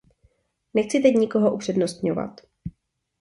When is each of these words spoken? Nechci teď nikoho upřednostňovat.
Nechci 0.73 0.99
teď 0.99 1.13
nikoho 1.15 1.53
upřednostňovat. 1.53 2.41